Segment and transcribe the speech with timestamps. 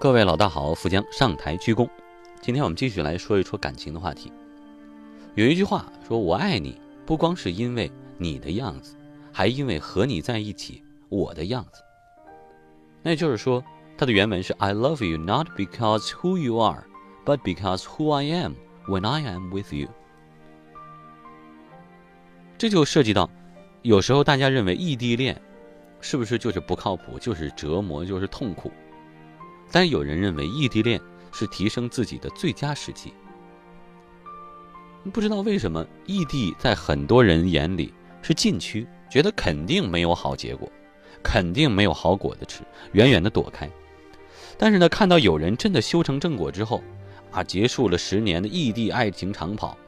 [0.00, 1.88] 各位老大好，富江上台鞠躬。
[2.40, 4.32] 今天我们继续来说一说感情的话题。
[5.34, 8.94] 有一句话说：“我爱你，不光是因为你的样子，
[9.32, 11.82] 还因为和你在一起我的样子。”
[13.02, 13.60] 那就是说，
[13.96, 16.84] 它的原文是 “I love you not because who you are,
[17.24, 18.52] but because who I am
[18.86, 19.88] when I am with you。”
[22.56, 23.28] 这就涉及到，
[23.82, 25.42] 有时候大家认为异地恋，
[26.00, 28.70] 是不是就是不靠谱，就是折磨，就是痛苦？
[29.70, 31.00] 但有人认为异地恋
[31.32, 33.12] 是提升自己的最佳时机。
[35.12, 40.70] 不知道为什么，异地在很多人眼里是禁区，觉得肯定没有好结果，
[41.22, 43.70] 肯定没有好果子吃，远远的躲开。
[44.58, 46.82] 但是呢，看到有人真的修成正果之后，
[47.30, 49.78] 啊，结束了十年的异地爱情长跑，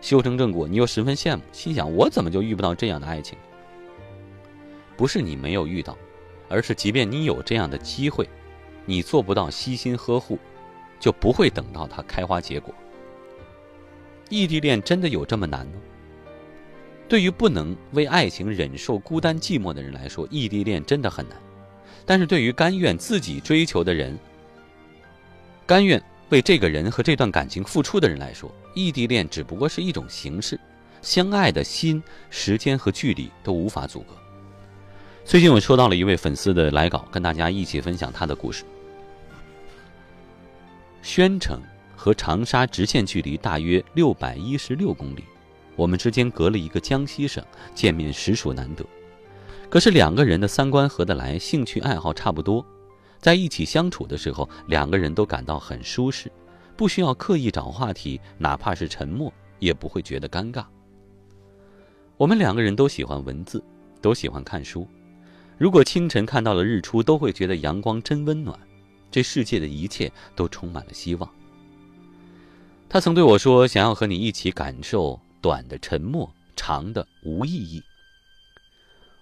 [0.00, 3.38] 修成正果，你又十分羡慕，心想我怎么就遇不到这样的爱情？
[4.96, 5.96] 不是你没有遇到，
[6.48, 8.28] 而是即便你有这样的机会。
[8.88, 10.38] 你做不到悉心呵护，
[10.98, 12.74] 就不会等到它开花结果。
[14.30, 15.74] 异地恋真的有这么难吗？
[17.06, 21.36] 对于不能为爱情忍受孤单寂寞的人来说，异地恋真的很难；
[22.06, 24.18] 但是对于甘愿自己追求的人，
[25.66, 30.58] 甘愿为这个人和这段感情付出的人来说，异地恋只不过是一种形式，
[31.02, 34.14] 相爱的心、时间和距离都无法阻隔。
[35.26, 38.64] 最近我收到了一位粉丝的来稿，跟大家一起分享他的故事。
[41.02, 41.60] 宣城
[41.96, 45.24] 和长沙直线距离大约六百一十六公里，
[45.76, 48.84] 我们之间隔了一个江西省，见面实属难得。
[49.70, 52.64] 可是两个人的三观合得来，兴趣爱好差不多，
[53.18, 56.30] 在一起相处的时候，两个人都感到很舒适，
[56.76, 60.64] 不需要刻意找话题，哪怕是沉默也不会觉得尴尬。
[62.16, 63.62] 我们两个人都喜欢文字，
[64.00, 64.88] 都喜欢看书，
[65.56, 68.58] 如果清晨看到了日出，都会觉得阳光真温暖。
[69.10, 71.28] 这世界的一切都充满了希望。
[72.88, 77.82] 他曾对我说：“想要和你一起感受短的沉默，长的无意义。”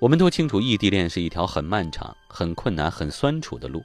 [0.00, 3.80] 我们都清楚，异地恋是一条很漫长、很困难、很酸楚的路。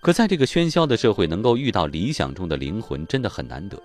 [0.00, 3.80] 可在这个喧嚣的社会，能够遇到理想中的灵魂，真的很难得。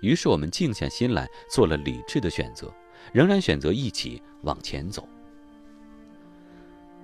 [0.00, 2.72] 于是我们静下心来，做了理智的选择，
[3.12, 5.08] 仍然选择一起往前走。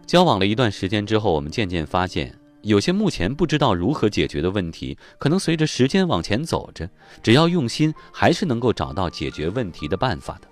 [0.06, 2.39] 交往了一段时间之后，我们渐渐发现。
[2.62, 6.88] 有些目前不知道如何解决的问题，可能随着时间往前走着，
[7.22, 10.48] 只要用心，还是能够找到解决问题的办法的。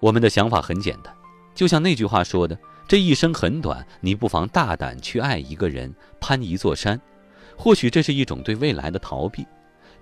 [0.00, 1.14] 我们的想法很简单，
[1.54, 7.00] 就像那句话说的：“这一生很短，你不妨大胆去爱一个人，攀一座山。”
[7.56, 9.46] 或许这是一种对未来的逃避，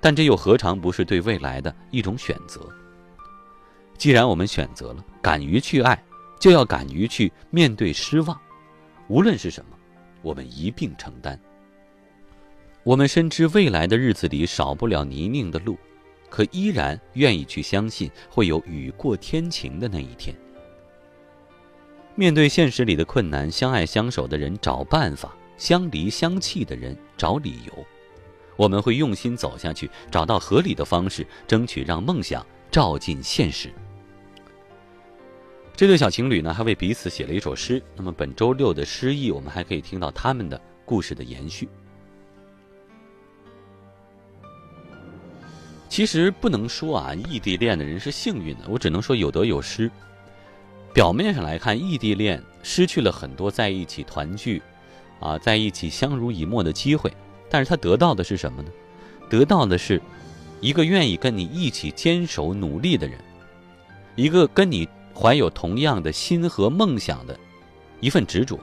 [0.01, 2.61] 但这又何尝不是对未来的一种选择？
[3.97, 6.03] 既然我们选择了，敢于去爱，
[6.41, 8.37] 就要敢于去面对失望，
[9.09, 9.74] 无论是什么。
[10.25, 11.39] 我们一并承担。
[12.83, 15.79] 我们深知未来的日子里少不了泥泞的路，
[16.29, 20.35] 可依然愿意去相信会有雨过天晴的那一天。
[22.17, 27.87] 面对现实里的困难，相爱相守的人找办法，相离相弃的人找理由。
[28.57, 33.73] 我们会用心走下去，找到合理的方式，争取让梦想照进现实。
[35.77, 37.83] 这对小情侣呢，还为彼此写了一首诗。
[37.97, 41.69] 那么本周六的诗意，我们还可以听到他们的故事的延续。
[45.89, 49.91] 其实不能说啊，异地恋的人是幸运的，我只能说有得有失。
[50.93, 54.63] 表面上来看，异地恋失去了很多在一起团聚，
[55.19, 57.13] 啊，在一起相濡以沫的机会，
[57.51, 58.71] 但是他得到的是什么呢？
[59.29, 60.01] 得到的是
[60.61, 63.19] 一个愿意跟你一起坚守努力的人，
[64.15, 64.89] 一个跟你。
[65.15, 67.39] 怀有同样的心和梦想的
[68.01, 68.59] 一份执着，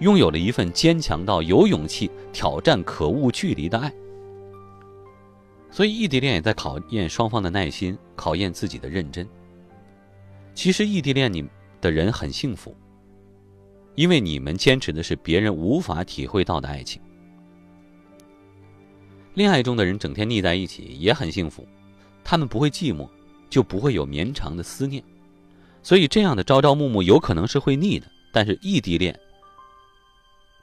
[0.00, 3.92] 拥有了一份坚强到有勇气挑战可恶距离的爱。
[5.70, 9.28] 所以，异地恋也在考验双方的耐心，考验自己的认真。
[10.54, 11.44] 其实，异地恋你
[11.80, 12.74] 的人很幸福，
[13.96, 17.02] 因为你们坚持的是别人无法体会到的爱情。
[19.34, 21.66] 恋爱中的人整天腻在一起也很幸福，
[22.22, 23.08] 他们不会寂寞。
[23.54, 25.00] 就不会有绵长的思念，
[25.80, 28.06] 所以这样的朝朝暮暮有可能是会腻的。
[28.32, 29.16] 但是异地恋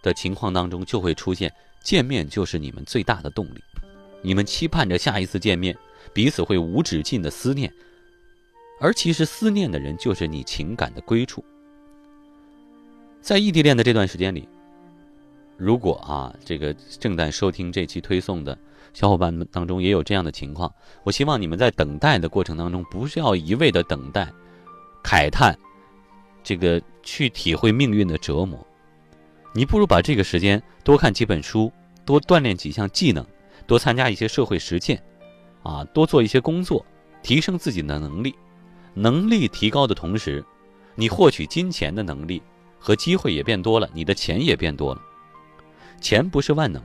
[0.01, 1.49] 的情况当中，就会出现
[1.81, 3.63] 见面就是你们最大的动力，
[4.21, 5.73] 你们期盼着下一次见面，
[6.11, 7.73] 彼此会无止境的思念，
[8.81, 11.41] 而其实思念的人就是你情感的归处。
[13.21, 14.49] 在异地恋的这段时间里，
[15.61, 18.57] 如果啊，这个正在收听这期推送的。
[18.93, 20.73] 小伙伴们当中也有这样的情况，
[21.03, 24.27] 我希望你们在等待的过程当中，不是要一味的等待、
[25.03, 25.55] 慨叹，
[26.43, 28.57] 这个去体会命运的折磨。
[29.53, 31.71] 你不如把这个时间多看几本书，
[32.03, 33.23] 多锻炼几项技能，
[33.67, 34.99] 多参加一些社会实践，
[35.61, 36.83] 啊，多做一些工作，
[37.21, 38.33] 提升自己的能力。
[38.95, 40.43] 能力提高的同时，
[40.95, 42.41] 你获取金钱的能力
[42.79, 45.01] 和机会也变多了，你的钱也变多了。
[46.01, 46.81] 钱不是万能，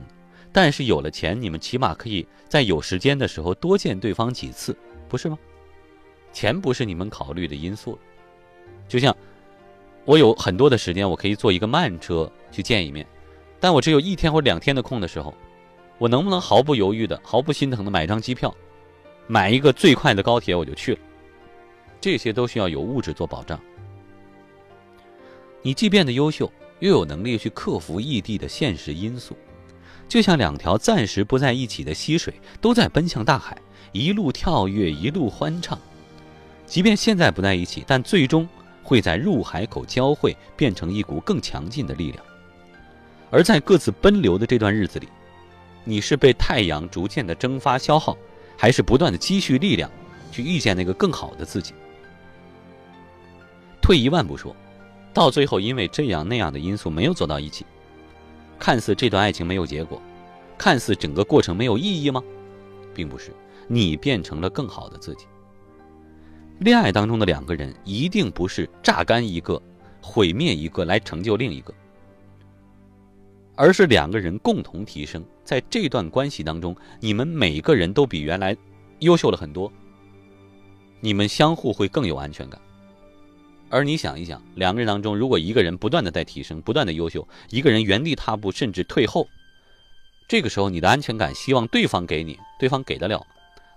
[0.53, 4.77] 但是有了钱，你们起码可以在有时间的时候多见对方几次，
[5.09, 5.37] 不是吗？
[6.31, 7.97] 钱不是你们考虑的因素，
[8.87, 9.15] 就像
[10.05, 13.05] 我有很多的时间，我可以坐一个慢车去见一面，
[13.59, 15.33] 但我只有一天或两天的空的时候，
[15.97, 18.55] 我能不能毫不犹豫的、毫不心疼的买张机票，
[19.25, 20.99] 买一个最快的高铁我就去了？
[21.99, 23.59] 这些都需要有物质做保障。
[25.63, 29.35] 你既变得优秀，又有能力去克服异地的现实因素，
[30.07, 33.57] 就像两条暂时不在一起的溪水，都在奔向大海，
[33.91, 35.79] 一路跳跃，一路欢唱。
[36.65, 38.47] 即便现在不在一起，但最终
[38.83, 42.23] 会在入海口交汇，变成一股更强劲的力量。
[43.29, 45.07] 而在各自奔流的这段日子里，
[45.83, 48.17] 你是被太阳逐渐的蒸发消耗，
[48.57, 49.89] 还是不断的积蓄力量，
[50.31, 51.73] 去遇见那个更好的自己？
[53.81, 54.55] 退一万步说，
[55.17, 57.65] 到最后因为这样那样的因素没有走到一起，
[58.59, 59.99] 看似这段爱情没有结果，
[60.59, 62.21] 看似整个过程没有意义吗？
[62.93, 63.31] 并不是，
[63.67, 65.25] 你变成了更好的自己。
[66.59, 69.59] 恋爱当中的两个人一定不是榨干一个、
[70.03, 71.73] 毁灭一个来成就另一个，
[73.55, 75.25] 而是两个人共同提升。
[75.43, 78.55] 在这段关系当中，你们每个人都比原来
[78.99, 79.73] 优秀了很多，
[80.99, 82.61] 你们相互会更有安全感。
[83.69, 89.27] 而你想一想，两个人当中，如果一个人不断的在提升、不断的优秀，一个人原地踏步甚至退后，
[90.27, 93.25] 这个时候你的安全感希望对方给你，对方给得了？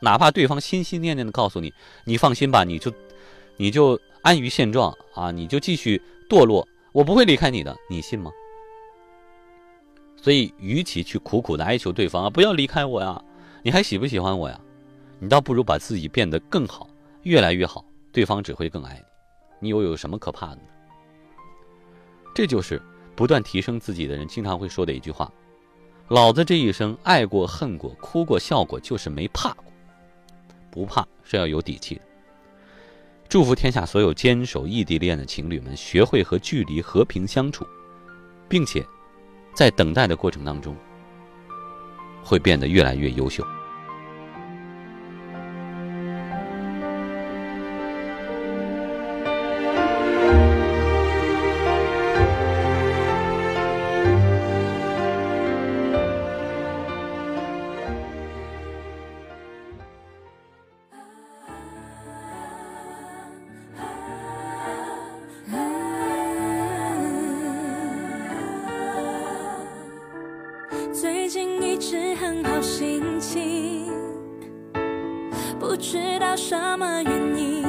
[0.01, 1.73] 哪怕对方心心念念的告诉你，
[2.05, 2.93] 你放心吧，你就，
[3.57, 8.31] 你就安于现状啊，你就继续堕落，我不会离开你的，你信吗？
[10.17, 13.23] 所以，与其去苦苦的哀求对方啊，不要离开我呀，
[13.63, 14.61] 你还喜不喜欢我呀？
[15.19, 16.89] 你倒不如把自己变得更好，
[17.25, 19.05] 越来越好，对方只会更爱你，
[19.61, 20.63] 你又有什么可怕的呢？
[22.35, 22.83] 这就是
[23.15, 25.31] 不断提升自己的人经常会说的一句话：
[26.09, 29.65] 老子这一生爱过、恨过、哭过、笑过，就是没怕过。
[30.71, 32.01] 不怕是要有底气的。
[33.29, 37.67] 祝福天下所有坚守异地恋的情侣们，学会和距离和平相处，
[38.49, 38.85] 并且
[39.55, 40.75] 在等待的过程当中，
[42.25, 43.47] 会变得越来越优秀。
[72.21, 73.91] 很好心情，
[75.59, 77.65] 不知道什么原因？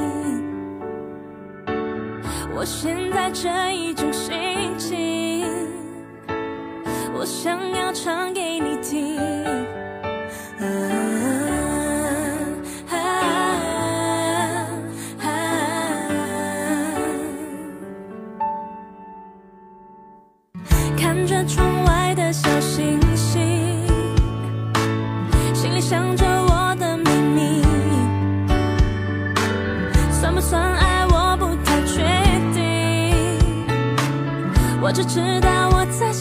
[2.53, 5.47] 我现在这一种心情，
[7.13, 9.30] 我想要唱给你听。
[34.93, 36.11] 只知道我在